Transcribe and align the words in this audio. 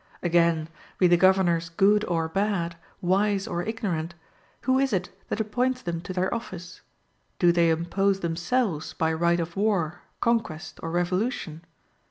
Again, 0.23 0.67
be 0.97 1.05
the 1.05 1.15
governors 1.15 1.69
good 1.69 2.03
or 2.05 2.27
bad, 2.27 2.75
wise 3.01 3.45
or 3.47 3.61
ignorant, 3.63 4.15
who 4.61 4.79
is 4.79 4.93
it 4.93 5.11
that 5.29 5.39
appoints 5.39 5.83
them 5.83 6.01
to 6.01 6.11
their 6.11 6.33
office? 6.33 6.81
Do 7.37 7.51
they 7.51 7.69
impose 7.69 8.21
themselves 8.21 8.93
by 8.93 9.13
right 9.13 9.39
of 9.39 9.55
war, 9.55 10.01
conquest, 10.19 10.79
or 10.81 10.89
revolution? 10.89 11.61